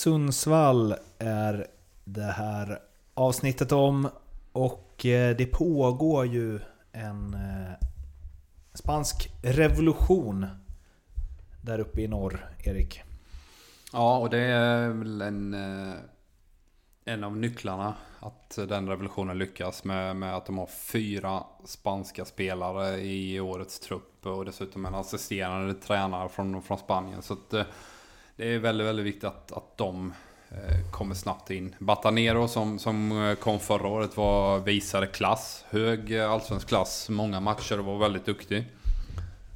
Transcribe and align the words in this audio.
Sundsvall 0.00 0.94
är 1.18 1.66
det 2.04 2.22
här 2.22 2.78
avsnittet 3.14 3.72
om 3.72 4.08
och 4.52 5.06
eh, 5.06 5.36
det 5.36 5.46
pågår 5.46 6.26
ju 6.26 6.60
en 6.92 7.34
eh, 7.34 7.88
spansk 8.74 9.30
revolution 9.42 10.46
där 11.62 11.78
uppe 11.78 12.00
i 12.00 12.08
norr, 12.08 12.48
Erik. 12.64 13.02
Ja, 13.92 14.18
och 14.18 14.30
det 14.30 14.38
är 14.38 14.88
väl 14.88 15.20
en, 15.20 15.54
eh, 15.54 15.94
en 17.04 17.24
av 17.24 17.36
nycklarna 17.36 17.94
att 18.20 18.58
den 18.68 18.88
revolutionen 18.88 19.38
lyckas 19.38 19.84
med, 19.84 20.16
med 20.16 20.36
att 20.36 20.46
de 20.46 20.58
har 20.58 20.66
fyra 20.66 21.44
spanska 21.64 22.24
spelare 22.24 23.00
i 23.00 23.40
årets 23.40 23.80
trupp 23.80 24.26
och 24.26 24.44
dessutom 24.44 24.86
en 24.86 24.94
assisterande 24.94 25.74
tränare 25.74 26.28
från, 26.28 26.62
från 26.62 26.78
Spanien. 26.78 27.22
Så 27.22 27.32
att, 27.32 27.54
det 28.40 28.54
är 28.54 28.58
väldigt, 28.58 28.86
väldigt 28.86 29.06
viktigt 29.06 29.24
att, 29.24 29.52
att 29.52 29.76
de 29.76 30.12
eh, 30.50 30.90
kommer 30.90 31.14
snabbt 31.14 31.50
in. 31.50 31.74
Batanero 31.78 32.48
som, 32.48 32.78
som 32.78 33.24
eh, 33.26 33.34
kom 33.34 33.58
förra 33.58 33.88
året 33.88 34.16
var, 34.16 34.58
visade 34.58 35.06
klass. 35.06 35.64
Hög 35.70 36.12
eh, 36.12 36.30
allsvensk 36.30 36.68
klass, 36.68 37.08
många 37.08 37.40
matcher 37.40 37.78
och 37.78 37.84
var 37.84 37.98
väldigt 37.98 38.26
duktig. 38.26 38.64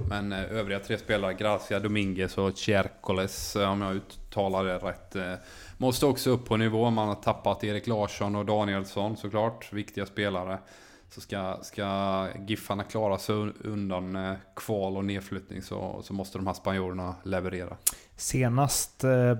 Men 0.08 0.32
övriga 0.32 0.78
tre 0.80 0.98
spelare, 0.98 1.34
Gracia, 1.34 1.80
Dominguez 1.80 2.38
och 2.38 2.58
Cercoles 2.58 3.56
om 3.56 3.80
jag 3.82 3.96
uttalar 3.96 4.64
det 4.64 4.78
rätt, 4.78 5.40
måste 5.76 6.06
också 6.06 6.30
upp 6.30 6.44
på 6.44 6.56
nivå. 6.56 6.90
Man 6.90 7.08
har 7.08 7.14
tappat 7.14 7.64
Erik 7.64 7.86
Larsson 7.86 8.36
och 8.36 8.46
Danielsson 8.46 9.16
såklart, 9.16 9.72
viktiga 9.72 10.06
spelare. 10.06 10.58
Så 11.14 11.20
ska, 11.20 11.58
ska 11.62 12.28
Giffarna 12.46 12.84
klara 12.84 13.18
sig 13.18 13.34
undan 13.64 14.16
eh, 14.16 14.34
kval 14.56 14.96
och 14.96 15.04
nedflyttning 15.04 15.62
så, 15.62 16.00
så 16.02 16.12
måste 16.12 16.38
de 16.38 16.46
här 16.46 16.54
spanjorerna 16.54 17.14
leverera. 17.22 17.76
Senast, 18.16 19.04
eh, 19.04 19.30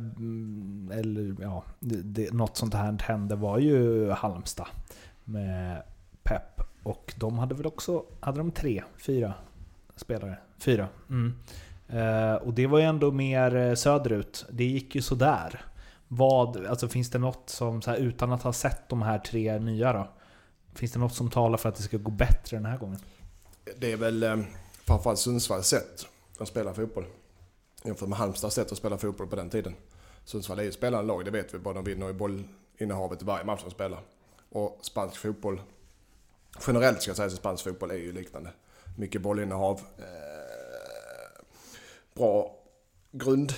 eller 0.98 1.36
ja, 1.40 1.64
det, 1.80 2.32
något 2.32 2.56
sånt 2.56 2.74
här 2.74 2.98
hände 3.02 3.36
var 3.36 3.58
ju 3.58 4.10
Halmstad 4.10 4.66
med 5.24 5.82
Pep. 6.22 6.60
Och 6.82 7.14
de 7.16 7.38
hade 7.38 7.54
väl 7.54 7.66
också, 7.66 8.04
hade 8.20 8.38
de 8.38 8.50
tre, 8.50 8.82
fyra 9.06 9.34
spelare? 9.96 10.38
Fyra. 10.58 10.88
Mm. 11.10 11.34
Eh, 11.88 12.34
och 12.34 12.54
det 12.54 12.66
var 12.66 12.78
ju 12.78 12.84
ändå 12.84 13.12
mer 13.12 13.74
söderut. 13.74 14.46
Det 14.50 14.64
gick 14.64 14.94
ju 14.94 15.02
sådär. 15.02 15.64
Vad, 16.08 16.66
alltså 16.66 16.88
finns 16.88 17.10
det 17.10 17.18
något 17.18 17.50
som, 17.50 17.82
så 17.82 17.90
här, 17.90 17.98
utan 17.98 18.32
att 18.32 18.42
ha 18.42 18.52
sett 18.52 18.88
de 18.88 19.02
här 19.02 19.18
tre 19.18 19.58
nya 19.58 19.92
då? 19.92 20.08
Finns 20.74 20.92
det 20.92 20.98
något 20.98 21.14
som 21.14 21.30
talar 21.30 21.58
för 21.58 21.68
att 21.68 21.74
det 21.74 21.82
ska 21.82 21.96
gå 21.96 22.10
bättre 22.10 22.56
den 22.56 22.66
här 22.66 22.78
gången? 22.78 22.98
Det 23.76 23.92
är 23.92 23.96
väl 23.96 24.22
eh, 24.22 24.36
framförallt 24.84 25.18
Sundsvalls 25.18 25.66
sätt 25.66 26.06
att 26.38 26.48
spela 26.48 26.74
fotboll 26.74 27.06
jämfört 27.84 28.08
med 28.08 28.18
Halmstads 28.18 28.54
sätt 28.54 28.72
att 28.72 28.78
spela 28.78 28.98
fotboll 28.98 29.26
på 29.26 29.36
den 29.36 29.50
tiden. 29.50 29.74
Sundsvall 30.24 30.58
är 30.58 30.62
ju 30.62 30.68
ett 30.68 30.74
spelande 30.74 31.06
lag, 31.06 31.24
det 31.24 31.30
vet 31.30 31.54
vi. 31.54 31.58
Bara 31.58 31.74
de 31.74 31.84
vinner 31.84 32.10
i 32.10 32.12
bollinnehavet 32.12 33.22
i 33.22 33.24
varje 33.24 33.44
match 33.44 33.60
de 33.64 33.70
spelar. 33.70 34.00
Och 34.48 34.78
spansk 34.82 35.16
fotboll, 35.16 35.62
generellt 36.66 37.02
ska 37.02 37.08
jag 37.08 37.16
säga, 37.16 37.30
så 37.30 37.36
spansk 37.36 37.64
fotboll 37.64 37.90
är 37.90 37.94
ju 37.94 38.12
liknande. 38.12 38.50
Mycket 38.96 39.22
bollinnehav, 39.22 39.80
eh, 39.98 41.44
bra 42.14 42.58
grund, 43.12 43.52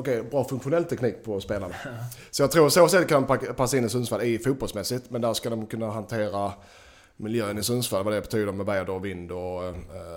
okej, 0.00 0.22
bra 0.22 0.44
funktionell 0.44 0.84
teknik 0.84 1.24
på 1.24 1.40
spelarna. 1.40 1.74
Så 2.30 2.42
jag 2.42 2.50
tror 2.50 2.68
så 2.68 2.88
sätt 2.88 3.08
kan 3.08 3.26
passa 3.56 3.76
in 3.76 3.84
i 3.84 3.88
Sundsvall 3.88 4.22
i 4.22 4.38
fotbollsmässigt, 4.38 5.10
men 5.10 5.20
där 5.20 5.34
ska 5.34 5.50
de 5.50 5.66
kunna 5.66 5.90
hantera 5.90 6.52
miljön 7.16 7.58
i 7.58 7.62
Sundsvall, 7.62 8.04
vad 8.04 8.12
det 8.12 8.20
betyder 8.20 8.52
med 8.52 8.66
väder 8.66 8.90
och 8.90 9.04
vind 9.04 9.32
och 9.32 9.64
eh, 9.64 9.74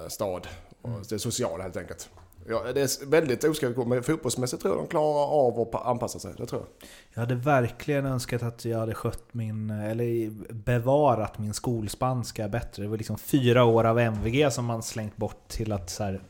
stad. 0.07 0.47
Och 0.81 0.89
det 1.09 1.19
sociala 1.19 1.63
helt 1.63 1.77
enkelt. 1.77 2.09
Ja, 2.47 2.63
det 2.73 2.81
är 2.81 3.05
väldigt 3.05 3.43
oskrivet 3.43 3.87
men 3.87 4.03
fotbollsmässigt 4.03 4.61
tror 4.61 4.75
jag 4.75 4.83
de 4.83 4.87
klarar 4.87 5.47
av 5.47 5.59
att 5.59 5.85
anpassa 5.85 6.19
sig. 6.19 6.33
Det 6.37 6.45
tror 6.45 6.61
jag. 6.61 6.89
Jag 7.13 7.19
hade 7.19 7.35
verkligen 7.35 8.05
önskat 8.05 8.43
att 8.43 8.65
jag 8.65 8.79
hade 8.79 8.93
skött 8.93 9.23
min, 9.31 9.69
eller 9.69 10.29
bevarat 10.53 11.39
min 11.39 11.53
skolspanska 11.53 12.47
bättre. 12.47 12.83
Det 12.83 12.89
var 12.89 12.97
liksom 12.97 13.17
fyra 13.17 13.63
år 13.63 13.83
av 13.83 13.99
MVG 13.99 14.53
som 14.53 14.65
man 14.65 14.83
slängt 14.83 15.17
bort 15.17 15.47
till 15.47 15.71
att 15.71 15.89
så 15.89 16.03
här, 16.03 16.21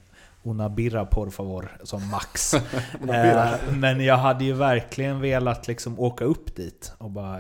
Una 0.44 0.70
birra 0.70 1.06
por 1.06 1.30
favor, 1.30 1.78
som 1.84 2.10
max. 2.10 2.54
eh, 3.10 3.74
men 3.78 4.06
jag 4.06 4.18
hade 4.18 4.44
ju 4.44 4.54
verkligen 4.54 5.22
velat 5.22 5.68
liksom 5.68 6.00
åka 6.00 6.26
upp 6.26 6.56
dit 6.56 6.94
och 6.98 7.12
bara... 7.12 7.40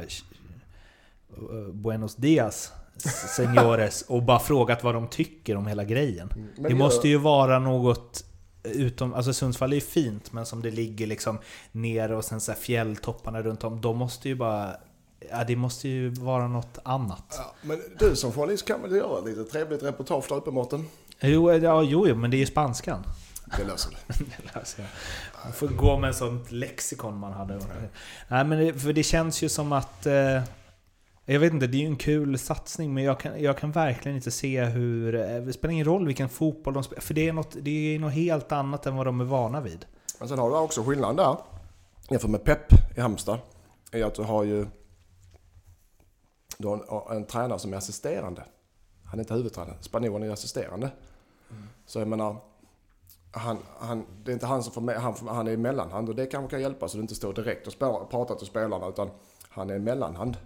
Buenos 1.73 2.15
dias, 2.15 2.71
senores. 3.35 4.01
Och 4.01 4.23
bara 4.23 4.39
frågat 4.39 4.83
vad 4.83 4.93
de 4.93 5.07
tycker 5.07 5.55
om 5.55 5.67
hela 5.67 5.83
grejen. 5.83 6.29
Mm, 6.35 6.47
det 6.69 6.75
måste 6.75 7.07
ju 7.07 7.17
vara 7.17 7.59
något 7.59 8.23
utom, 8.63 9.13
alltså 9.13 9.33
Sundsvall 9.33 9.71
är 9.71 9.75
ju 9.75 9.81
fint, 9.81 10.33
men 10.33 10.45
som 10.45 10.61
det 10.61 10.71
ligger 10.71 11.07
liksom 11.07 11.39
nere 11.71 12.15
och 12.15 12.25
sen 12.25 12.41
så 12.41 12.53
fjälltopparna 12.53 13.41
runt 13.41 13.63
om. 13.63 13.81
De 13.81 13.97
måste 13.97 14.29
ju 14.29 14.35
bara... 14.35 14.75
Ja, 15.29 15.43
det 15.43 15.55
måste 15.55 15.87
ju 15.89 16.09
vara 16.09 16.47
något 16.47 16.77
annat. 16.83 17.35
Ja, 17.37 17.53
men 17.61 17.81
du 17.99 18.15
som 18.15 18.31
journalist 18.31 18.65
kan 18.65 18.81
väl 18.81 18.91
göra 18.91 19.21
lite 19.21 19.43
trevligt 19.43 19.83
reportage 19.83 20.25
där 20.29 20.35
uppe 20.35 20.51
Mårten? 20.51 20.85
Jo, 21.25 21.51
ja, 21.51 21.83
jo, 21.83 22.07
jo, 22.07 22.15
men 22.15 22.31
det 22.31 22.37
är 22.37 22.39
ju 22.39 22.45
spanskan. 22.45 23.03
Det 23.57 23.63
löser 23.63 23.91
det. 23.91 24.13
det 24.17 24.55
löser 24.55 24.81
jag. 24.81 24.89
Man 25.43 25.53
får 25.53 25.67
gå 25.67 25.97
med 25.97 26.15
sånt 26.15 26.51
lexikon 26.51 27.17
man 27.17 27.33
hade. 27.33 27.59
Nej, 28.27 28.45
men 28.45 28.59
det, 28.59 28.73
för 28.73 28.93
det 28.93 29.03
känns 29.03 29.41
ju 29.41 29.49
som 29.49 29.71
att... 29.71 30.05
Eh, 30.05 30.41
jag 31.25 31.39
vet 31.39 31.53
inte, 31.53 31.67
det 31.67 31.77
är 31.77 31.79
ju 31.79 31.87
en 31.87 31.95
kul 31.95 32.39
satsning 32.39 32.93
men 32.93 33.03
jag 33.03 33.19
kan, 33.19 33.41
jag 33.41 33.57
kan 33.57 33.71
verkligen 33.71 34.15
inte 34.15 34.31
se 34.31 34.63
hur... 34.63 35.15
Eh, 35.15 35.41
det 35.41 35.53
spelar 35.53 35.71
ingen 35.71 35.85
roll 35.85 36.05
vilken 36.05 36.29
fotboll 36.29 36.73
de 36.73 36.83
spelar, 36.83 37.01
för 37.01 37.13
det 37.13 37.27
är, 37.27 37.33
något, 37.33 37.55
det 37.61 37.95
är 37.95 37.99
något 37.99 38.13
helt 38.13 38.51
annat 38.51 38.85
än 38.85 38.95
vad 38.95 39.07
de 39.07 39.21
är 39.21 39.25
vana 39.25 39.61
vid. 39.61 39.85
Men 40.19 40.29
sen 40.29 40.39
har 40.39 40.49
du 40.49 40.55
också 40.55 40.83
skillnaden 40.83 41.15
där, 41.15 41.37
jämfört 42.09 42.29
med 42.29 42.43
Pep 42.43 42.73
i 42.97 43.01
Halmstad, 43.01 43.39
är 43.91 44.03
att 44.03 44.15
du 44.15 44.23
har 44.23 44.43
ju 44.43 44.67
du 46.57 46.67
har 46.67 47.11
en, 47.11 47.17
en 47.17 47.25
tränare 47.25 47.59
som 47.59 47.73
är 47.73 47.77
assisterande. 47.77 48.43
Han 49.05 49.19
är 49.19 49.23
inte 49.23 49.33
huvudtränare, 49.33 49.75
spanjoren 49.81 50.23
är 50.23 50.33
assisterande. 50.33 50.91
Mm. 51.55 51.67
Så 51.85 51.99
jag 51.99 52.07
menar, 52.07 52.35
han, 53.31 53.57
han, 53.79 54.05
det 54.23 54.31
är 54.31 54.33
inte 54.33 54.45
han 54.45 54.63
som 54.63 54.73
får 54.73 54.81
med, 54.81 54.95
han, 54.95 55.15
han 55.27 55.47
är 55.47 55.57
mellanhand 55.57 56.09
och 56.09 56.15
det 56.15 56.25
kanske 56.25 56.49
kan 56.49 56.61
hjälpa 56.61 56.87
så 56.87 56.97
du 56.97 57.01
inte 57.01 57.15
står 57.15 57.33
direkt 57.33 57.67
och 57.67 58.09
pratar 58.09 58.35
till 58.35 58.47
spelarna 58.47 58.87
utan 58.87 59.09
han 59.49 59.69
är 59.69 59.75
en 59.75 59.83
mellanhand. 59.83 60.37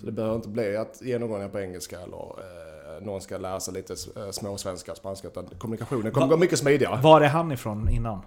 Så 0.00 0.06
det 0.06 0.12
behöver 0.12 0.36
inte 0.36 0.48
bli 0.48 0.76
att 0.76 1.02
genomgångar 1.02 1.48
på 1.48 1.60
engelska 1.60 2.00
eller 2.00 2.16
eh, 2.16 3.04
någon 3.04 3.20
ska 3.20 3.38
lära 3.38 3.60
sig 3.60 3.74
lite 3.74 3.92
eh, 4.16 4.30
småsvenska, 4.30 4.94
spanska. 4.94 5.28
Utan 5.28 5.46
kommunikationen 5.58 6.12
kommer 6.12 6.26
gå 6.26 6.36
mycket 6.36 6.58
smidigare. 6.58 7.00
Var 7.02 7.20
är 7.20 7.28
han 7.28 7.52
ifrån 7.52 7.88
innan? 7.88 8.22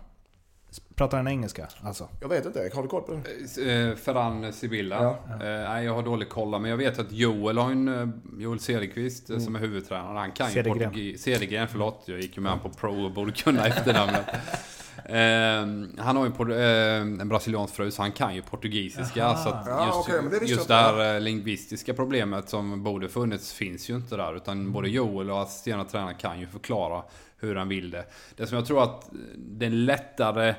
Pratar 0.96 1.18
han 1.18 1.28
engelska 1.28 1.68
alltså? 1.82 2.08
Jag 2.22 2.30
vet 2.30 2.46
inte, 2.46 2.70
har 2.74 2.82
du 2.82 2.88
koll 2.88 3.02
på 3.02 3.20
det? 3.56 3.90
Eh, 3.90 3.96
Ferran 3.96 4.54
Sibilla. 4.54 5.04
Ja. 5.04 5.34
Eh, 5.34 5.70
nej, 5.70 5.86
jag 5.86 5.94
har 5.94 6.04
dålig 6.04 6.30
koll 6.30 6.60
men 6.62 6.72
jag 6.72 6.78
vet 6.78 7.00
att 7.00 7.12
Joel 7.12 7.58
har 7.58 7.72
en... 7.72 7.88
Eh, 7.88 8.08
Joel 8.42 8.60
Cederqvist 8.60 9.30
mm. 9.30 9.42
som 9.42 9.56
är 9.56 9.60
huvudtränare. 9.60 10.18
Han 10.18 10.32
kan 10.32 10.54
ju 10.54 10.64
portugis... 10.64 11.22
Cedergren, 11.22 11.68
förlåt. 11.68 12.04
Jag 12.06 12.20
gick 12.20 12.38
ju 12.38 12.44
med 12.44 12.62
på 12.64 12.70
pro 12.70 13.06
och 13.06 13.12
borde 13.12 13.32
kunna 13.32 13.68
efternamnet. 13.68 14.26
Eh, 15.06 16.04
han 16.04 16.16
har 16.16 16.26
ju 16.26 16.54
eh, 16.54 17.02
en 17.02 17.30
brasiliansk 17.30 17.76
fru 17.76 17.92
så 17.92 18.02
han 18.02 18.12
kan 18.12 18.36
ju 18.36 18.42
portugisiska. 18.42 19.26
Aha. 19.26 19.44
Så 19.44 19.50
ja, 19.66 19.86
just, 19.86 20.10
okay, 20.10 20.40
det 20.40 20.46
just 20.46 20.68
det 20.68 20.74
här 20.74 21.16
eh, 21.16 21.22
lingvistiska 21.22 21.94
problemet 21.94 22.50
som 22.50 22.84
borde 22.84 23.10
funnits 23.10 23.54
finns 23.54 23.90
ju 23.90 23.96
inte 23.96 24.18
där. 24.18 24.36
Utan 24.36 24.60
mm. 24.60 24.72
både 24.72 24.90
Joel 24.90 25.32
och 25.32 25.42
assisterande 25.42 25.90
tränaren 25.90 26.16
kan 26.16 26.40
ju 26.40 26.48
förklara 26.48 27.04
hur 27.38 27.56
han 27.56 27.70
vill 27.70 27.92
det. 27.92 28.06
Det 28.36 28.48
som 28.48 28.58
jag 28.58 28.66
tror 28.66 28.84
att 28.84 29.10
det 29.36 29.66
är 29.66 29.70
lättare 29.70 30.50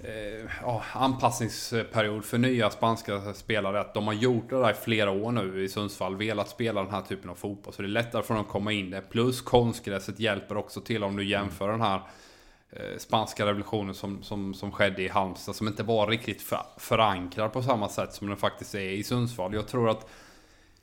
eh, 0.00 0.96
anpassningsperiod 0.96 2.24
för 2.24 2.38
nya 2.38 2.70
spanska 2.70 3.34
spelare 3.34 3.80
att 3.80 3.94
de 3.94 4.06
har 4.06 4.14
gjort 4.14 4.50
det 4.50 4.56
där 4.56 4.70
i 4.70 4.74
flera 4.74 5.10
år 5.10 5.32
nu 5.32 5.64
i 5.64 5.68
Sundsvall. 5.68 6.16
Velat 6.16 6.48
spela 6.48 6.82
den 6.82 6.90
här 6.90 7.02
typen 7.02 7.30
av 7.30 7.34
fotboll. 7.34 7.74
Så 7.74 7.82
det 7.82 7.88
är 7.88 7.90
lättare 7.90 8.22
för 8.22 8.34
dem 8.34 8.42
att 8.44 8.50
komma 8.50 8.72
in 8.72 8.90
det. 8.90 9.00
Plus 9.00 9.40
konstgräset 9.40 10.20
hjälper 10.20 10.56
också 10.56 10.80
till 10.80 11.04
om 11.04 11.16
du 11.16 11.24
jämför 11.24 11.68
den 11.68 11.80
här 11.80 11.96
Eh, 11.96 12.04
spanska 12.98 13.46
revolutionen 13.46 13.94
som, 13.94 14.22
som, 14.22 14.54
som 14.54 14.72
skedde 14.72 15.02
i 15.02 15.08
Halmstad 15.08 15.56
som 15.56 15.68
inte 15.68 15.82
var 15.82 16.06
riktigt 16.06 16.42
för, 16.42 16.62
förankrad 16.78 17.52
på 17.52 17.62
samma 17.62 17.88
sätt 17.88 18.12
som 18.12 18.28
den 18.28 18.36
faktiskt 18.36 18.74
är 18.74 18.90
i 18.90 19.02
Sundsvall. 19.02 19.54
Jag 19.54 19.68
tror 19.68 19.88
att 19.88 20.10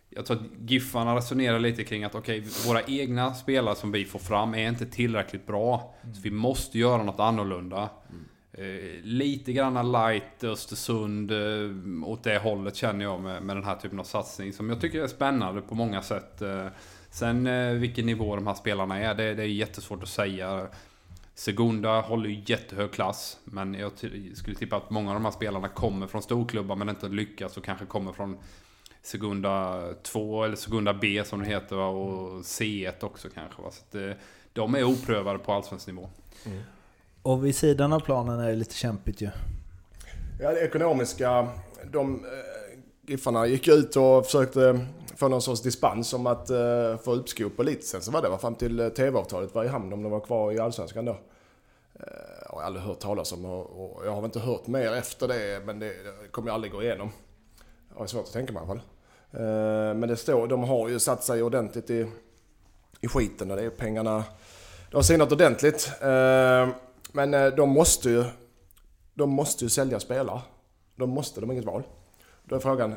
jag 0.09 0.25
tror 0.25 0.37
att 0.37 0.69
Giffarna 0.69 1.15
resonerar 1.15 1.59
lite 1.59 1.83
kring 1.83 2.03
att 2.03 2.15
okej, 2.15 2.39
okay, 2.39 2.51
våra 2.67 2.81
egna 2.81 3.33
spelare 3.33 3.75
som 3.75 3.91
vi 3.91 4.05
får 4.05 4.19
fram 4.19 4.53
är 4.53 4.69
inte 4.69 4.85
tillräckligt 4.85 5.47
bra. 5.47 5.95
Mm. 6.03 6.15
Så 6.15 6.21
vi 6.21 6.31
måste 6.31 6.79
göra 6.79 7.03
något 7.03 7.19
annorlunda. 7.19 7.89
Mm. 8.09 8.25
Eh, 8.53 9.03
lite 9.03 9.53
granna 9.53 9.83
light 9.83 10.43
Östersund 10.43 11.31
eh, 11.31 12.07
åt 12.09 12.23
det 12.23 12.37
hållet 12.37 12.75
känner 12.75 13.05
jag 13.05 13.21
med, 13.21 13.43
med 13.43 13.55
den 13.55 13.63
här 13.63 13.75
typen 13.75 13.99
av 13.99 14.03
satsning 14.03 14.53
som 14.53 14.69
jag 14.69 14.81
tycker 14.81 15.03
är 15.03 15.07
spännande 15.07 15.61
på 15.61 15.75
många 15.75 16.01
sätt. 16.01 16.41
Eh, 16.41 16.67
sen 17.09 17.47
eh, 17.47 17.73
vilken 17.73 18.05
nivå 18.05 18.35
de 18.35 18.47
här 18.47 18.53
spelarna 18.53 18.99
är, 18.99 19.15
det, 19.15 19.33
det 19.33 19.43
är 19.43 19.47
jättesvårt 19.47 20.03
att 20.03 20.09
säga. 20.09 20.67
Segunda 21.37 22.01
håller 22.01 22.29
ju 22.29 22.43
jättehög 22.45 22.91
klass. 22.91 23.39
Men 23.43 23.73
jag 23.73 23.91
skulle 24.33 24.55
tippa 24.55 24.75
att 24.75 24.89
många 24.89 25.09
av 25.09 25.15
de 25.15 25.25
här 25.25 25.31
spelarna 25.31 25.67
kommer 25.67 26.07
från 26.07 26.21
storklubbar 26.21 26.75
men 26.75 26.89
inte 26.89 27.07
lyckas 27.07 27.57
och 27.57 27.63
kanske 27.63 27.85
kommer 27.85 28.13
från 28.13 28.37
Segunda 29.01 29.81
2 30.03 30.43
eller 30.43 30.55
Segunda 30.55 30.93
B 30.93 31.23
som 31.25 31.39
det 31.39 31.45
heter 31.45 31.77
och 31.77 32.41
C1 32.41 33.03
också 33.03 33.27
kanske. 33.33 33.61
Så 33.61 33.67
att, 33.67 33.95
eh, 33.95 34.11
de 34.53 34.75
är 34.75 34.83
oprövade 34.83 35.39
på 35.39 35.53
allsvensk 35.53 35.87
nivå. 35.87 36.09
Mm. 36.45 36.61
Och 37.21 37.45
vid 37.45 37.55
sidan 37.55 37.93
av 37.93 37.99
planen 37.99 38.39
är 38.39 38.47
det 38.47 38.55
lite 38.55 38.75
kämpigt 38.75 39.21
ju. 39.21 39.29
Ja, 40.41 40.51
det 40.51 40.59
ekonomiska. 40.59 41.47
De 41.91 42.15
eh, 42.15 42.66
Giffarna 43.09 43.47
gick 43.47 43.67
ut 43.67 43.95
och 43.95 44.25
försökte 44.25 44.85
få 45.15 45.27
någon 45.27 45.41
sorts 45.41 45.61
dispens 45.61 46.13
om 46.13 46.27
att 46.27 46.49
eh, 46.49 46.97
få 47.03 47.13
uppskov 47.13 47.49
på 47.49 47.61
elitsen. 47.61 48.01
Så 48.01 48.11
var 48.11 48.21
det 48.21 48.29
var 48.29 48.37
fram 48.37 48.55
till 48.55 48.79
eh, 48.79 48.89
TV-avtalet 48.89 49.55
var 49.55 49.63
i 49.63 49.67
hamn 49.67 49.93
om 49.93 50.03
de 50.03 50.11
var 50.11 50.19
kvar 50.19 50.51
i 50.51 50.59
Allsvenskan 50.59 51.05
då. 51.05 51.11
Eh, 51.11 52.07
jag 52.45 52.55
har 52.55 52.61
aldrig 52.61 52.85
hört 52.85 52.99
talas 52.99 53.31
om 53.31 53.45
och, 53.45 53.65
och 53.65 54.05
jag 54.05 54.11
har 54.11 54.21
väl 54.21 54.25
inte 54.25 54.39
hört 54.39 54.67
mer 54.67 54.93
efter 54.93 55.27
det 55.27 55.65
men 55.65 55.79
det, 55.79 55.87
det 55.87 56.31
kommer 56.31 56.47
jag 56.49 56.53
aldrig 56.53 56.73
gå 56.73 56.83
igenom. 56.83 57.09
Jag 57.93 57.99
har 57.99 58.07
svårt 58.07 58.25
att 58.25 58.33
tänka 58.33 58.53
mig 58.53 58.63
i 58.63 58.65
alla 58.65 58.67
fall. 58.67 58.81
Eh, 59.31 59.95
men 59.95 60.09
det 60.09 60.17
står, 60.17 60.47
de 60.47 60.63
har 60.63 60.89
ju 60.89 60.99
satt 60.99 61.23
sig 61.23 61.43
ordentligt 61.43 61.89
i, 61.89 62.07
i 63.01 63.07
skiten 63.07 63.51
och 63.51 63.57
det 63.57 63.63
är 63.63 63.69
pengarna. 63.69 64.23
De 64.91 64.95
har 64.95 65.03
sinat 65.03 65.31
ordentligt. 65.31 65.91
Eh, 66.01 66.69
men 67.11 67.33
eh, 67.33 67.47
de 67.47 67.69
måste 67.69 68.09
ju, 68.09 68.23
de 69.13 69.29
måste 69.29 69.63
ju 69.63 69.69
sälja 69.69 69.99
spelare. 69.99 70.41
De 70.95 71.09
måste, 71.09 71.39
de 71.41 71.49
har 71.49 71.53
inget 71.53 71.65
val. 71.65 71.83
Då 72.49 72.55
är 72.55 72.59
frågan, 72.59 72.95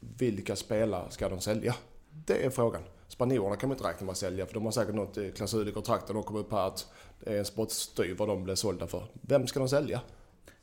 vilka 0.00 0.56
spelare 0.56 1.10
ska 1.10 1.28
de 1.28 1.40
sälja? 1.40 1.74
Det 2.10 2.46
är 2.46 2.50
frågan. 2.50 2.82
Spanjorerna 3.08 3.56
kan 3.56 3.68
man 3.68 3.76
inte 3.76 3.88
räkna 3.88 4.04
med 4.04 4.12
att 4.12 4.18
sälja 4.18 4.46
för 4.46 4.54
de 4.54 4.64
har 4.64 4.72
säkert 4.72 4.94
något 4.94 5.18
klausul 5.36 5.68
i 5.68 5.72
kontraktet. 5.72 6.08
De 6.08 6.22
kommer 6.22 6.40
upp 6.40 6.52
här 6.52 6.66
att 6.66 6.92
det 7.20 7.34
är 7.34 7.38
en 7.38 7.44
spottstyv 7.44 8.16
vad 8.16 8.28
de 8.28 8.44
blir 8.44 8.54
sålda 8.54 8.86
för. 8.86 9.04
Vem 9.20 9.46
ska 9.46 9.58
de 9.58 9.68
sälja? 9.68 10.00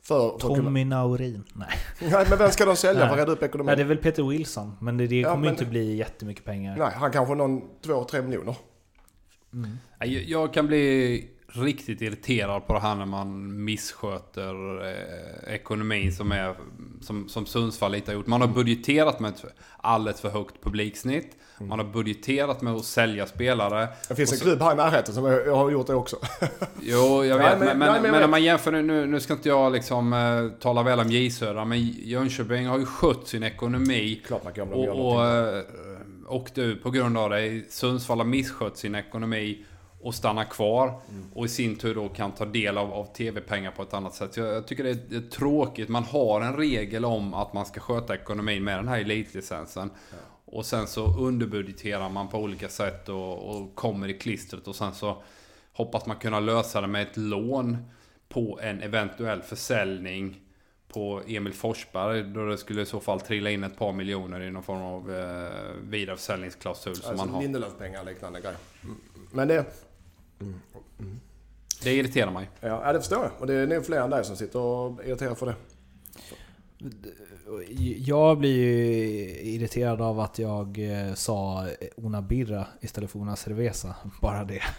För, 0.02 0.30
för 0.30 0.38
Tommy 0.38 0.82
kunna... 0.82 0.96
Naurin? 0.96 1.44
Nej. 1.54 1.68
Nej, 2.00 2.26
men 2.28 2.38
vem 2.38 2.50
ska 2.50 2.64
de 2.64 2.76
sälja 2.76 3.06
för 3.06 3.12
att 3.12 3.18
rädda 3.18 3.32
upp 3.32 3.42
ekonomin? 3.42 3.68
Ja, 3.70 3.76
det 3.76 3.82
är 3.82 3.86
väl 3.86 3.98
Peter 3.98 4.22
Wilson. 4.22 4.76
Men 4.80 4.96
det, 4.96 5.06
det 5.06 5.20
ja, 5.20 5.30
kommer 5.30 5.44
men... 5.44 5.50
inte 5.50 5.64
bli 5.64 5.96
jättemycket 5.96 6.44
pengar. 6.44 6.76
Nej, 6.76 6.92
han 6.94 7.12
kanske 7.12 7.34
någon 7.34 7.62
två, 7.82 8.04
tre 8.04 8.22
miljoner. 8.22 8.56
Mm. 9.52 9.78
Jag 10.26 10.54
kan 10.54 10.66
bli 10.66 11.33
riktigt 11.56 12.02
irriterad 12.02 12.66
på 12.66 12.72
det 12.72 12.80
här 12.80 12.94
när 12.94 13.06
man 13.06 13.64
missköter 13.64 14.84
eh, 14.84 15.54
ekonomin 15.54 16.12
som, 16.12 16.32
är, 16.32 16.54
som, 17.00 17.28
som 17.28 17.46
Sundsvall 17.46 17.92
lite 17.92 18.10
har 18.10 18.14
gjort. 18.14 18.26
Man 18.26 18.40
har 18.40 18.48
budgeterat 18.48 19.20
med 19.20 19.28
ett 19.28 19.44
alldeles 19.76 20.20
för 20.20 20.28
högt 20.28 20.62
publiksnitt. 20.62 21.36
Mm. 21.58 21.68
Man 21.68 21.78
har 21.78 21.86
budgeterat 21.86 22.62
med 22.62 22.72
att 22.72 22.84
sälja 22.84 23.26
spelare. 23.26 23.88
Det 24.08 24.14
finns 24.14 24.32
en 24.32 24.38
klubb 24.38 24.62
här 24.62 24.72
i 24.72 24.76
närheten 24.76 25.14
som 25.14 25.24
har 25.24 25.70
gjort 25.70 25.86
det 25.86 25.94
också. 25.94 26.16
jo, 26.82 27.24
jag 27.24 27.38
vet. 27.38 27.46
Nej, 27.46 27.58
men, 27.58 27.78
men, 27.78 27.78
nej, 27.78 28.00
men, 28.02 28.10
men 28.10 28.20
när 28.20 28.28
man 28.28 28.42
jämför 28.42 28.72
nu, 28.72 29.06
nu 29.06 29.20
ska 29.20 29.32
inte 29.32 29.48
jag 29.48 29.72
liksom 29.72 30.12
uh, 30.12 30.50
tala 30.50 30.82
väl 30.82 31.00
om 31.00 31.10
J 31.10 31.30
Södra, 31.30 31.64
men 31.64 31.78
Jönköping 31.88 32.66
har 32.66 32.78
ju 32.78 32.86
skött 32.86 33.28
sin 33.28 33.42
ekonomi. 33.42 34.22
Klart 34.26 34.44
man 34.44 34.52
kan 34.52 34.72
och, 34.72 34.88
och 34.88 35.20
uh, 35.20 35.62
åkte 36.28 36.60
ut 36.60 36.82
på 36.82 36.90
grund 36.90 37.18
av 37.18 37.30
det. 37.30 37.72
Sundsvall 37.72 38.18
har 38.18 38.24
misskött 38.24 38.76
sin 38.76 38.94
ekonomi 38.94 39.64
och 40.04 40.14
stanna 40.14 40.44
kvar. 40.44 40.88
Mm. 40.88 41.30
Och 41.34 41.44
i 41.44 41.48
sin 41.48 41.76
tur 41.76 41.94
då 41.94 42.08
kan 42.08 42.32
ta 42.32 42.44
del 42.44 42.78
av, 42.78 42.92
av 42.92 43.04
tv-pengar 43.04 43.70
på 43.70 43.82
ett 43.82 43.94
annat 43.94 44.14
sätt. 44.14 44.36
Jag, 44.36 44.46
jag 44.46 44.66
tycker 44.66 44.84
det 44.84 44.90
är, 44.90 44.98
det 45.08 45.16
är, 45.16 45.30
tråkigt. 45.30 45.88
Man 45.88 46.04
har 46.04 46.40
en 46.40 46.56
regel 46.56 47.04
om 47.04 47.34
att 47.34 47.52
man 47.52 47.66
ska 47.66 47.80
sköta 47.80 48.14
ekonomin 48.14 48.64
med 48.64 48.78
den 48.78 48.88
här 48.88 49.00
elitlicensen. 49.00 49.90
Ja. 50.10 50.16
Och 50.44 50.66
sen 50.66 50.86
så 50.86 51.18
underbudgeterar 51.18 52.08
man 52.08 52.28
på 52.28 52.38
olika 52.38 52.68
sätt 52.68 53.08
och, 53.08 53.56
och, 53.56 53.74
kommer 53.74 54.08
i 54.08 54.14
klistret. 54.14 54.68
Och 54.68 54.76
sen 54.76 54.94
så 54.94 55.22
hoppas 55.72 56.06
man 56.06 56.16
kunna 56.16 56.40
lösa 56.40 56.80
det 56.80 56.86
med 56.86 57.02
ett 57.02 57.16
lån 57.16 57.76
på 58.28 58.60
en 58.62 58.82
eventuell 58.82 59.42
försäljning 59.42 60.40
på 60.88 61.22
Emil 61.26 61.52
Forsberg. 61.52 62.22
Då 62.22 62.46
det 62.46 62.58
skulle 62.58 62.82
i 62.82 62.86
så 62.86 63.00
fall 63.00 63.20
trilla 63.20 63.50
in 63.50 63.64
ett 63.64 63.78
par 63.78 63.92
miljoner 63.92 64.40
i 64.40 64.50
någon 64.50 64.62
form 64.62 64.82
av 64.82 65.14
eh, 65.14 65.50
vidareförsäljningsklausul. 65.82 66.90
Alltså 66.90 67.08
som 67.08 67.16
man 67.16 67.28
har. 67.28 67.42
Lindelöf-pengar 67.42 68.04
liknande 68.04 68.40
grej. 68.40 68.54
Men 69.32 69.48
det, 69.48 69.64
Mm. 70.44 70.60
Mm. 70.98 71.20
Det 71.82 71.94
irriterar 71.94 72.30
mig. 72.30 72.50
Ja, 72.60 72.92
det 72.92 72.98
förstår 72.98 73.22
jag. 73.22 73.30
Och 73.38 73.46
det 73.46 73.54
är 73.54 73.66
nog 73.66 73.86
fler 73.86 74.00
än 74.00 74.10
dig 74.10 74.24
som 74.24 74.36
sitter 74.36 74.58
och 74.58 75.04
irriterar 75.04 75.34
för 75.34 75.46
det. 75.46 75.54
Jag 77.98 78.38
blir 78.38 78.56
ju 78.56 78.70
irriterad 79.40 80.00
av 80.00 80.20
att 80.20 80.38
jag 80.38 80.78
eh, 80.78 81.14
sa 81.14 81.66
Una 81.96 82.22
Birra 82.22 82.66
istället 82.80 83.10
för 83.10 83.18
Una 83.18 83.36
Cerveza. 83.36 83.94
Bara 84.20 84.44
det. 84.44 84.62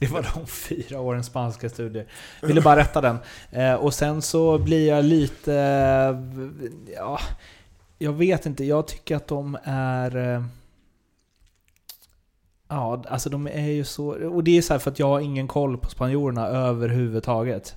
Det 0.00 0.08
var 0.08 0.30
de 0.34 0.46
fyra 0.46 1.00
årens 1.00 1.26
spanska 1.26 1.68
studier. 1.68 2.06
Ville 2.42 2.60
bara 2.60 2.76
rätta 2.76 3.00
den. 3.00 3.18
Eh, 3.50 3.74
och 3.74 3.94
sen 3.94 4.22
så 4.22 4.58
blir 4.58 4.88
jag 4.88 5.04
lite... 5.04 5.52
Ja, 6.96 7.18
jag 7.98 8.12
vet 8.12 8.46
inte. 8.46 8.64
Jag 8.64 8.86
tycker 8.86 9.16
att 9.16 9.28
de 9.28 9.58
är... 9.64 10.44
Ja, 12.72 13.02
alltså 13.08 13.30
de 13.30 13.46
är 13.46 13.70
ju 13.70 13.84
så... 13.84 14.28
Och 14.28 14.44
det 14.44 14.58
är 14.58 14.62
så 14.62 14.78
för 14.78 14.90
att 14.90 14.98
jag 14.98 15.06
har 15.06 15.20
ingen 15.20 15.48
koll 15.48 15.78
på 15.78 15.90
spanjorerna 15.90 16.46
överhuvudtaget. 16.46 17.76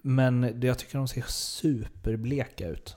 Men 0.00 0.60
jag 0.62 0.78
tycker 0.78 0.98
de 0.98 1.08
ser 1.08 1.22
superbleka 1.26 2.68
ut. 2.68 2.96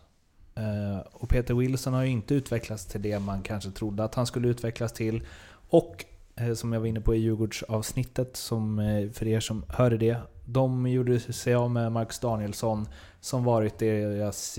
Eh, 0.55 0.99
och 1.11 1.29
Peter 1.29 1.53
Wilson 1.53 1.93
har 1.93 2.03
ju 2.03 2.09
inte 2.09 2.35
utvecklats 2.35 2.85
till 2.85 3.01
det 3.01 3.19
man 3.19 3.41
kanske 3.41 3.71
trodde 3.71 4.03
att 4.03 4.15
han 4.15 4.25
skulle 4.25 4.47
utvecklas 4.47 4.93
till. 4.93 5.23
Och 5.69 6.05
eh, 6.35 6.53
som 6.53 6.73
jag 6.73 6.79
var 6.79 6.87
inne 6.87 7.01
på 7.01 7.15
i 7.15 7.17
Djurgårdsavsnittet, 7.17 8.35
som, 8.35 8.79
eh, 8.79 9.09
för 9.11 9.27
er 9.27 9.39
som 9.39 9.63
hörde 9.69 9.97
det. 9.97 10.17
De 10.45 10.87
gjorde 10.87 11.19
sig 11.19 11.55
av 11.55 11.71
med 11.71 11.91
Marcus 11.91 12.19
Danielsson, 12.19 12.87
som 13.19 13.43
varit 13.43 13.79
deras 13.79 14.57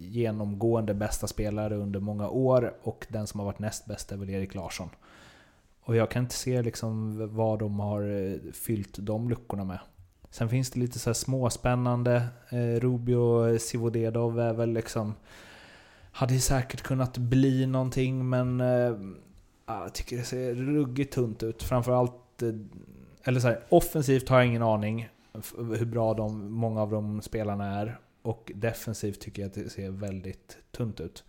genomgående 0.00 0.94
bästa 0.94 1.26
spelare 1.26 1.76
under 1.76 2.00
många 2.00 2.28
år. 2.28 2.74
Och 2.82 3.06
den 3.08 3.26
som 3.26 3.40
har 3.40 3.44
varit 3.44 3.58
näst 3.58 3.86
bäst 3.86 4.12
är 4.12 4.16
väl 4.16 4.30
Erik 4.30 4.54
Larsson. 4.54 4.88
Och 5.84 5.96
jag 5.96 6.10
kan 6.10 6.22
inte 6.22 6.34
se 6.34 6.62
liksom 6.62 7.18
vad 7.36 7.58
de 7.58 7.80
har 7.80 8.02
eh, 8.02 8.52
fyllt 8.52 8.96
de 8.98 9.28
luckorna 9.28 9.64
med. 9.64 9.78
Sen 10.30 10.48
finns 10.48 10.70
det 10.70 10.80
lite 10.80 10.98
så 10.98 11.10
här 11.10 11.14
småspännande. 11.14 12.26
Eh, 12.48 12.80
Rubio 12.80 13.48
eh, 13.48 13.58
Sivodedov 13.58 14.40
är 14.40 14.52
väl 14.52 14.72
liksom... 14.72 15.14
Hade 16.12 16.38
säkert 16.38 16.82
kunnat 16.82 17.18
bli 17.18 17.66
någonting 17.66 18.28
men... 18.28 18.60
Eh, 18.60 18.96
ah, 19.64 19.82
jag 19.82 19.94
tycker 19.94 20.16
det 20.16 20.24
ser 20.24 20.54
ruggigt 20.54 21.14
tunt 21.14 21.42
ut. 21.42 21.62
Framförallt... 21.62 22.42
Eh, 22.42 22.48
eller 23.24 23.40
så 23.40 23.48
här, 23.48 23.60
offensivt 23.68 24.28
har 24.28 24.36
jag 24.36 24.46
ingen 24.46 24.62
aning 24.62 25.08
hur 25.58 25.86
bra 25.86 26.14
de, 26.14 26.52
många 26.52 26.82
av 26.82 26.90
de 26.90 27.22
spelarna 27.22 27.80
är. 27.80 27.98
Och 28.22 28.52
defensivt 28.54 29.20
tycker 29.20 29.42
jag 29.42 29.48
att 29.48 29.54
det 29.54 29.70
ser 29.70 29.90
väldigt 29.90 30.58
tunt 30.70 31.00
ut. 31.00 31.24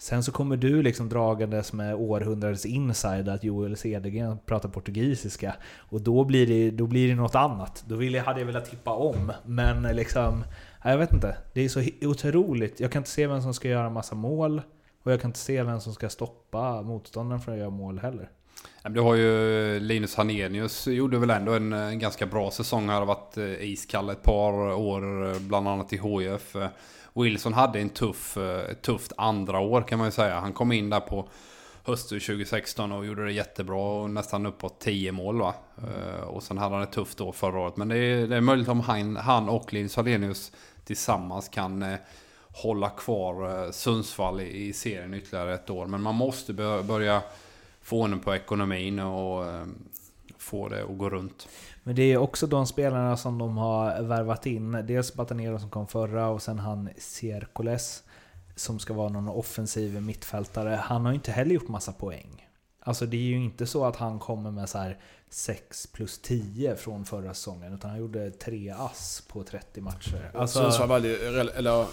Sen 0.00 0.22
så 0.22 0.32
kommer 0.32 0.56
du 0.56 0.82
liksom 0.82 1.08
dragandes 1.08 1.72
med 1.72 1.94
århundradets 1.94 2.66
inside 2.66 3.28
att 3.28 3.44
Joel 3.44 3.76
Cedergren 3.76 4.38
pratar 4.46 4.68
portugisiska. 4.68 5.54
Och 5.78 6.00
då 6.00 6.24
blir 6.24 6.46
det, 6.46 6.70
då 6.70 6.86
blir 6.86 7.08
det 7.08 7.14
något 7.14 7.34
annat. 7.34 7.84
Då 7.86 7.96
vill 7.96 8.14
jag, 8.14 8.24
hade 8.24 8.40
jag 8.40 8.46
velat 8.46 8.70
tippa 8.70 8.90
om. 8.90 9.32
Men 9.46 9.82
liksom, 9.82 10.44
jag 10.84 10.98
vet 10.98 11.12
inte. 11.12 11.36
Det 11.54 11.60
är 11.60 11.68
så 11.68 11.84
otroligt. 12.02 12.80
Jag 12.80 12.92
kan 12.92 13.00
inte 13.00 13.10
se 13.10 13.26
vem 13.26 13.42
som 13.42 13.54
ska 13.54 13.68
göra 13.68 13.90
massa 13.90 14.14
mål. 14.14 14.62
Och 15.02 15.12
jag 15.12 15.20
kan 15.20 15.28
inte 15.28 15.38
se 15.38 15.62
vem 15.62 15.80
som 15.80 15.94
ska 15.94 16.08
stoppa 16.08 16.82
motståndaren 16.82 17.40
från 17.40 17.54
att 17.54 17.60
göra 17.60 17.70
mål 17.70 17.98
heller. 17.98 18.30
Du 18.88 19.00
har 19.00 19.14
ju 19.14 19.80
Linus 19.80 20.14
Hanenius 20.14 20.86
gjorde 20.86 21.18
väl 21.18 21.30
ändå 21.30 21.52
en, 21.52 21.72
en 21.72 21.98
ganska 21.98 22.26
bra 22.26 22.50
säsong. 22.50 22.88
Han 22.88 22.98
har 22.98 23.06
varit 23.06 23.36
eh, 23.36 23.70
iskall 23.70 24.10
ett 24.10 24.22
par 24.22 24.52
år, 24.72 25.30
eh, 25.30 25.38
bland 25.38 25.68
annat 25.68 25.92
i 25.92 25.96
HIF. 25.96 26.56
Wilson 27.14 27.52
hade 27.52 27.80
en 27.80 27.88
tuff, 27.88 28.36
eh, 28.36 28.74
tufft 28.74 29.12
andra 29.16 29.58
år 29.58 29.82
kan 29.82 29.98
man 29.98 30.08
ju 30.08 30.12
säga. 30.12 30.40
Han 30.40 30.52
kom 30.52 30.72
in 30.72 30.90
där 30.90 31.00
på 31.00 31.28
hösten 31.84 32.20
2016 32.20 32.92
och 32.92 33.06
gjorde 33.06 33.24
det 33.24 33.32
jättebra 33.32 34.00
och 34.02 34.10
nästan 34.10 34.46
uppåt 34.46 34.80
10 34.80 35.12
mål 35.12 35.38
va. 35.38 35.54
Mm. 35.78 36.28
Och 36.28 36.42
sen 36.42 36.58
hade 36.58 36.74
han 36.74 36.82
ett 36.84 36.92
tufft 36.92 37.20
år 37.20 37.32
förra 37.32 37.60
året. 37.60 37.76
Men 37.76 37.88
det 37.88 37.96
är, 37.96 38.26
det 38.26 38.36
är 38.36 38.40
möjligt 38.40 38.68
om 38.68 38.80
han, 38.80 39.16
han 39.16 39.48
och 39.48 39.72
Linus 39.72 39.96
Hallenius 39.96 40.52
tillsammans 40.84 41.48
kan 41.48 41.82
eh, 41.82 41.98
hålla 42.52 42.90
kvar 42.90 43.64
eh, 43.64 43.70
Sundsvall 43.70 44.40
i, 44.40 44.66
i 44.66 44.72
serien 44.72 45.14
ytterligare 45.14 45.54
ett 45.54 45.70
år. 45.70 45.86
Men 45.86 46.02
man 46.02 46.14
måste 46.14 46.52
börja 46.52 47.22
få 47.82 48.00
ordning 48.00 48.20
på 48.20 48.34
ekonomin 48.34 48.98
och 48.98 49.46
eh, 49.46 49.66
få 50.40 50.68
det 50.68 50.82
att 50.82 50.98
gå 50.98 51.10
runt. 51.10 51.48
Men 51.82 51.94
det 51.94 52.02
är 52.02 52.16
också 52.16 52.46
de 52.46 52.66
spelarna 52.66 53.16
som 53.16 53.38
de 53.38 53.56
har 53.56 54.02
värvat 54.02 54.46
in. 54.46 54.72
Dels 54.72 55.14
Batanero 55.14 55.58
som 55.58 55.70
kom 55.70 55.86
förra 55.86 56.28
och 56.28 56.42
sen 56.42 56.58
han 56.58 56.88
Cercoles 56.98 58.02
som 58.56 58.78
ska 58.78 58.94
vara 58.94 59.08
någon 59.08 59.28
offensiv 59.28 60.02
mittfältare. 60.02 60.80
Han 60.82 61.04
har 61.04 61.12
ju 61.12 61.14
inte 61.14 61.32
heller 61.32 61.54
gjort 61.54 61.68
massa 61.68 61.92
poäng. 61.92 62.46
Alltså 62.82 63.06
det 63.06 63.16
är 63.16 63.20
ju 63.20 63.36
inte 63.36 63.66
så 63.66 63.84
att 63.84 63.96
han 63.96 64.18
kommer 64.18 64.50
med 64.50 64.68
så 64.68 64.78
här 64.78 64.98
6 65.28 65.86
plus 65.86 66.18
10 66.18 66.76
från 66.76 67.04
förra 67.04 67.34
säsongen. 67.34 67.74
Utan 67.74 67.90
han 67.90 68.00
gjorde 68.00 68.30
3 68.30 68.70
ass 68.70 69.24
på 69.28 69.42
30 69.42 69.80
matcher. 69.80 70.30
Alltså, 70.34 70.58
Sundsvall 70.58 70.88
var 70.88 70.98
eller 71.58 71.86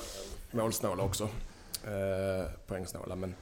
målsnåla 0.51 1.04
också. 1.04 1.24
Eh, 1.84 2.51
poängsnåla 2.68 3.16
men... 3.16 3.36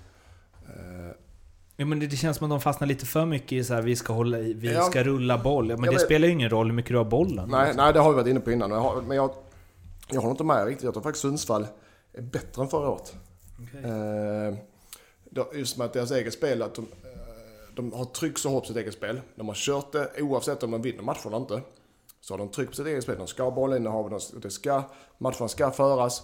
Ja, 1.77 1.86
men 1.86 2.00
det, 2.00 2.08
det, 2.08 2.15
känns 2.15 2.38
som 2.38 2.46
att 2.46 2.50
de 2.50 2.62
fastnar 2.62 2.88
lite 2.88 3.05
för 3.05 3.25
mycket 3.25 3.51
i 3.51 3.63
så 3.63 3.74
här, 3.74 3.82
vi 3.82 3.96
ska, 3.96 4.13
hålla, 4.13 4.38
vi 4.38 4.74
ja. 4.74 4.82
ska 4.82 5.03
rulla 5.03 5.38
boll. 5.38 5.67
Men 5.67 5.77
ja, 5.79 5.86
det 5.86 5.91
men, 5.91 6.00
spelar 6.00 6.27
ju 6.27 6.34
ingen 6.34 6.50
roll 6.50 6.67
hur 6.67 6.74
mycket 6.74 6.91
du 6.91 6.98
har 6.98 7.05
bollen. 7.05 7.50
Nej, 7.50 7.74
nej 7.75 7.94
det 7.94 8.00
har 8.00 8.10
vi 8.10 8.15
varit 8.15 8.27
inne 8.27 8.39
på 8.39 8.51
innan. 8.51 8.70
Men 9.08 9.17
jag, 9.17 9.32
jag 10.10 10.22
håller 10.22 10.32
inte 10.32 10.44
med 10.44 10.65
riktigt. 10.65 10.84
Jag 10.84 10.94
tror 10.94 11.03
faktiskt 11.03 11.22
Sundsvall 11.22 11.67
är 12.13 12.22
bättre 12.22 12.62
än 12.62 12.67
förra 12.67 12.89
året. 12.89 13.15
Okay. 13.63 13.91
Eh, 13.91 15.60
just 15.60 15.77
med 15.77 15.86
att 15.86 15.94
deras 15.94 16.12
eget 16.12 16.34
spel, 16.34 16.62
att 16.62 16.75
de, 16.75 16.82
eh, 16.82 17.75
de 17.75 17.94
har 17.94 18.05
tryckt 18.05 18.39
så 18.39 18.50
hårt 18.50 18.63
på 18.63 18.67
sitt 18.67 18.77
eget 18.77 18.94
spel. 18.94 19.22
De 19.36 19.48
har 19.48 19.55
kört 19.55 19.91
det 19.91 20.10
oavsett 20.22 20.63
om 20.63 20.72
de 20.72 20.82
vinner 20.82 21.03
matchen 21.03 21.27
eller 21.27 21.38
inte. 21.38 21.62
Så 22.22 22.34
har 22.34 22.38
de 22.38 22.50
tryck 22.50 22.70
på 22.70 22.75
sitt 22.75 22.88
eget 22.88 23.03
spel. 23.03 23.17
De 23.17 23.27
ska 23.27 23.44
ha 23.44 23.51
bollinnehav, 23.51 24.20
det 24.41 24.51
ska, 24.51 24.84
matcherna 25.17 25.48
ska 25.48 25.72
föras. 25.72 26.24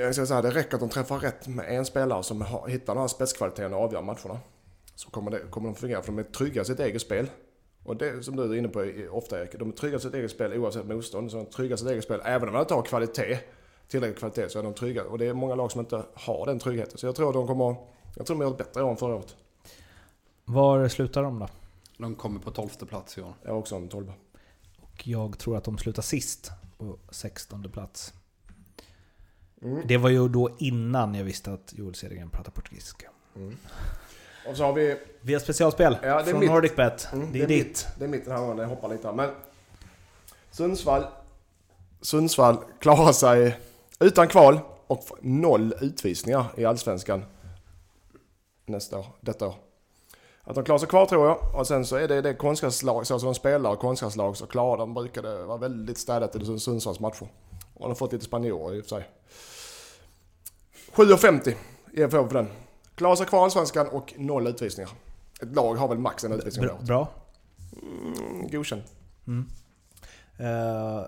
Jag 0.00 0.14
ska 0.14 0.26
säga, 0.26 0.42
det 0.42 0.50
räcker 0.50 0.74
att 0.74 0.80
de 0.80 0.88
träffar 0.88 1.18
rätt 1.18 1.48
med 1.48 1.76
en 1.76 1.84
spelare 1.84 2.22
som 2.22 2.44
hittar 2.68 2.94
den 2.94 3.00
här 3.00 3.08
spetskvaliteten 3.08 3.74
och 3.74 3.80
avgör 3.80 4.02
matcherna. 4.02 4.38
Så 4.94 5.10
kommer, 5.10 5.30
det, 5.30 5.38
kommer 5.50 5.68
de 5.68 5.74
fungera, 5.74 6.02
för 6.02 6.12
de 6.12 6.18
är 6.18 6.22
trygga 6.22 6.62
i 6.62 6.64
sitt 6.64 6.80
eget 6.80 7.02
spel. 7.02 7.30
Och 7.84 7.96
det 7.96 8.24
som 8.24 8.36
du 8.36 8.42
är 8.42 8.54
inne 8.54 8.68
på 8.68 8.92
ofta 9.10 9.40
Erik, 9.40 9.58
de 9.58 9.68
är 9.68 9.72
trygga 9.72 9.96
i 9.96 10.00
sitt 10.00 10.14
eget 10.14 10.30
spel 10.30 10.52
oavsett 10.52 10.86
motstånd. 10.86 11.30
Så 11.30 11.36
de 11.36 11.46
är 11.46 11.50
trygga 11.50 11.74
i 11.74 11.78
sitt 11.78 11.88
eget 11.88 12.04
spel, 12.04 12.20
även 12.24 12.48
om 12.48 12.54
de 12.54 12.60
inte 12.60 12.74
har 12.74 12.82
kvalitet, 12.82 13.38
tillräcklig 13.88 14.18
kvalitet, 14.18 14.48
så 14.48 14.58
är 14.58 14.62
de 14.62 14.74
trygga. 14.74 15.04
Och 15.04 15.18
det 15.18 15.26
är 15.26 15.34
många 15.34 15.54
lag 15.54 15.72
som 15.72 15.80
inte 15.80 16.02
har 16.14 16.46
den 16.46 16.58
tryggheten. 16.58 16.98
Så 16.98 17.06
jag 17.06 17.14
tror 17.14 17.28
att 17.28 17.34
de 17.34 17.46
kommer, 17.46 17.76
jag 18.16 18.26
tror 18.26 18.36
de 18.38 18.42
gör 18.42 18.50
ett 18.50 18.58
bättre 18.58 18.82
år 18.82 18.90
än 18.90 18.96
förra 18.96 19.14
året. 19.14 19.36
Var 20.44 20.88
slutar 20.88 21.22
de 21.22 21.38
då? 21.38 21.48
De 21.96 22.14
kommer 22.14 22.40
på 22.40 22.50
tolfte 22.50 22.86
plats 22.86 23.18
i 23.18 23.22
år. 23.22 23.34
Jag 23.42 23.50
har 23.50 23.58
också 23.58 23.76
en 23.76 23.88
tolva. 23.88 24.12
Och 24.76 25.08
jag 25.08 25.38
tror 25.38 25.56
att 25.56 25.64
de 25.64 25.78
slutar 25.78 26.02
sist 26.02 26.50
på 26.78 26.98
sextonde 27.10 27.68
plats. 27.68 28.14
Mm. 29.62 29.82
Det 29.86 29.96
var 29.96 30.10
ju 30.10 30.28
då 30.28 30.50
innan 30.58 31.14
jag 31.14 31.24
visste 31.24 31.52
att 31.52 31.72
Joel 31.76 31.94
Cedergren 31.94 32.30
pratar 32.30 32.50
portugisiska. 32.50 33.10
Mm. 33.36 33.56
Och 34.48 34.56
så 34.56 34.64
har 34.64 34.72
vi... 34.72 34.96
Vi 35.20 35.32
har 35.32 35.40
specialspel 35.40 35.96
ja, 36.02 36.24
från 36.24 36.40
mitt. 36.40 36.50
NordicBet. 36.50 37.08
Mm, 37.12 37.32
det 37.32 37.42
är, 37.42 37.46
det 37.46 37.54
är 37.54 37.58
ditt. 37.58 37.66
Mitt, 37.66 37.88
det 37.98 38.04
är 38.04 38.08
mitt 38.08 38.24
den 38.24 38.34
här 38.34 38.40
gången, 38.40 38.58
jag 38.58 38.68
hoppar 38.68 38.88
lite 38.88 39.06
här. 39.08 39.14
Men 39.14 39.30
Sundsvall, 40.50 41.06
Sundsvall 42.00 42.56
klarar 42.78 43.12
sig 43.12 43.58
utan 44.00 44.28
kval 44.28 44.60
och 44.86 45.04
noll 45.20 45.74
utvisningar 45.80 46.44
i 46.56 46.64
Allsvenskan 46.64 47.24
nästa 48.66 48.98
år, 48.98 49.06
detta 49.20 49.46
år. 49.46 49.54
Att 50.44 50.54
de 50.54 50.64
klarar 50.64 50.78
sig 50.78 50.88
kvar 50.88 51.06
tror 51.06 51.26
jag. 51.26 51.38
Och 51.54 51.66
sen 51.66 51.86
så 51.86 51.96
är 51.96 52.08
det 52.08 52.20
det 52.20 52.34
konstgräslag, 52.34 53.06
så 53.06 53.18
som 53.18 53.26
de 53.26 53.34
spelar 53.34 53.76
konstgräslag 53.76 54.36
så 54.36 54.46
klarar 54.46 54.76
de, 54.76 54.94
brukar 54.94 55.22
det 55.22 55.44
vara 55.44 55.58
väldigt 55.58 55.98
städat 55.98 56.36
i 56.36 56.58
Sundsvalls 56.58 57.00
matcher. 57.00 57.28
Och 57.78 57.84
de 57.84 57.88
har 57.88 57.94
fått 57.94 58.12
lite 58.12 58.24
spanjorer 58.24 58.76
i 58.76 58.80
och 58.80 58.84
för 58.84 58.88
sig. 58.88 59.08
7,50 60.92 61.54
är 61.94 62.08
på 62.08 62.34
den. 62.34 62.48
Klarar 62.94 63.16
sig 63.16 63.26
kvar 63.26 63.38
i 63.38 63.42
Allsvenskan 63.42 63.88
och 63.88 64.14
noll 64.16 64.46
utvisningar. 64.46 64.90
Ett 65.42 65.54
lag 65.54 65.74
har 65.74 65.88
väl 65.88 65.98
max 65.98 66.24
en 66.24 66.32
utvisning 66.32 66.66
Bra. 66.66 66.78
bra. 66.82 67.08
Mm, 67.82 68.48
godkänd. 68.50 68.82
Mm. 69.26 69.48
Uh, 70.40 71.06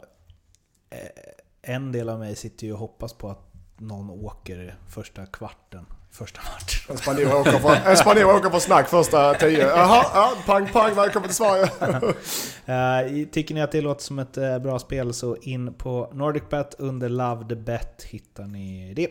en 1.62 1.92
del 1.92 2.08
av 2.08 2.18
mig 2.18 2.36
sitter 2.36 2.66
ju 2.66 2.72
och 2.72 2.78
hoppas 2.78 3.12
på 3.12 3.28
att 3.28 3.52
någon 3.76 4.10
åker 4.10 4.78
första 4.88 5.26
kvarten 5.26 5.86
första 6.12 6.40
matchen. 6.40 6.90
En 6.90 6.96
spanjor 6.96 7.40
åker, 7.40 7.90
en 7.90 7.96
spanjor 7.96 8.36
åker 8.36 8.50
på 8.50 8.60
snack 8.60 8.88
första 8.88 9.34
tio. 9.34 9.66
Jaha, 9.66 10.04
ja, 10.14 10.32
pang 10.46 10.68
pang, 10.72 10.94
välkommen 10.94 11.28
till 11.28 11.36
Sverige. 11.36 11.64
uh, 13.22 13.28
tycker 13.28 13.54
ni 13.54 13.62
att 13.62 13.72
det 13.72 13.80
låter 13.80 14.02
som 14.02 14.18
ett 14.18 14.38
uh, 14.38 14.58
bra 14.58 14.78
spel 14.78 15.14
så 15.14 15.36
in 15.36 15.74
på 15.74 16.10
NordicBet 16.14 16.74
under 16.78 17.08
Love 17.08 17.48
the 17.48 17.56
Bet 17.56 18.02
hittar 18.02 18.44
ni 18.44 18.94
det. 18.94 19.08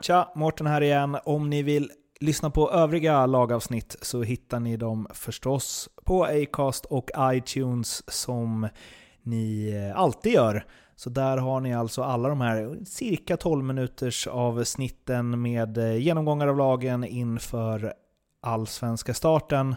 Tja, 0.00 0.32
Mårten 0.34 0.66
här 0.66 0.80
igen. 0.80 1.18
Om 1.24 1.50
ni 1.50 1.62
vill 1.62 1.90
lyssna 2.20 2.50
på 2.50 2.70
övriga 2.70 3.26
lagavsnitt 3.26 3.96
så 4.02 4.22
hittar 4.22 4.60
ni 4.60 4.76
dem 4.76 5.08
förstås 5.14 5.88
på 6.04 6.24
Acast 6.24 6.84
och 6.84 7.10
iTunes 7.18 8.10
som 8.10 8.68
ni 9.22 9.70
eh, 9.70 10.00
alltid 10.00 10.32
gör. 10.32 10.64
Så 10.98 11.10
där 11.10 11.36
har 11.36 11.60
ni 11.60 11.74
alltså 11.74 12.02
alla 12.02 12.28
de 12.28 12.40
här 12.40 12.78
cirka 12.84 13.36
12 13.36 13.64
minuters 13.64 14.26
avsnitten 14.26 15.42
med 15.42 15.78
eh, 15.78 15.96
genomgångar 15.96 16.46
av 16.48 16.56
lagen 16.56 17.04
inför 17.04 17.94
allsvenska 18.40 19.14
starten. 19.14 19.74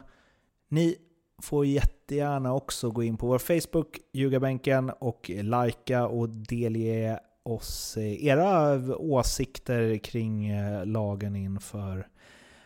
Ni 0.70 0.96
får 1.42 1.66
jättegärna 1.66 2.54
också 2.54 2.92
gå 2.92 3.04
in 3.04 3.18
på 3.18 3.28
vår 3.28 3.40
Facebook, 3.40 4.00
Ljugarbänken, 4.14 4.92
och 5.00 5.30
likea 5.30 6.08
och 6.08 6.30
delge 6.30 7.20
oss 7.44 7.98
eh, 7.98 8.26
era 8.26 8.80
åsikter 8.98 9.98
kring 9.98 10.48
eh, 10.48 10.86
lagen 10.86 11.36
inför 11.36 12.08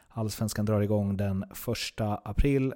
Allsvenskan 0.08 0.66
drar 0.66 0.82
igång 0.82 1.18
den 1.18 1.44
1 1.44 2.02
april. 2.24 2.74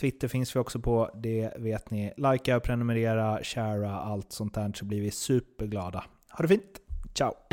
Twitter 0.00 0.28
finns 0.28 0.56
vi 0.56 0.60
också 0.60 0.80
på, 0.80 1.10
det 1.14 1.52
vet 1.56 1.90
ni. 1.90 2.12
Likea, 2.16 2.60
prenumerera, 2.60 3.38
sharea, 3.42 3.92
allt 3.92 4.32
sånt 4.32 4.54
där 4.54 4.72
så 4.74 4.84
blir 4.84 5.00
vi 5.00 5.10
superglada. 5.10 6.04
Ha 6.30 6.42
det 6.42 6.48
fint! 6.48 6.80
Ciao! 7.14 7.45